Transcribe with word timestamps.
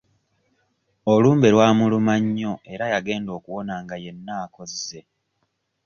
Olumbe 1.13 1.47
lwamuluma 1.53 2.13
nnyo 2.23 2.53
era 2.73 2.85
yagenda 2.93 3.31
okuwona 3.37 3.73
nga 3.83 3.95
yenna 4.03 4.33
akozze. 4.43 4.99